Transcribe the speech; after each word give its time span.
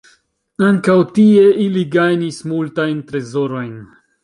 Ankaŭ 0.67 0.95
tie 1.17 1.43
ili 1.67 1.85
gajnis 1.97 2.41
multajn 2.55 2.99
trezorojn. 3.13 3.73